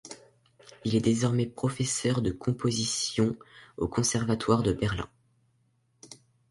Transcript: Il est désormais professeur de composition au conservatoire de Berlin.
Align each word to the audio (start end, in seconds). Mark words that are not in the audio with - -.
Il 0.83 0.95
est 0.95 0.99
désormais 1.01 1.45
professeur 1.45 2.23
de 2.23 2.31
composition 2.31 3.35
au 3.77 3.87
conservatoire 3.87 4.63
de 4.63 4.73
Berlin. 4.73 5.07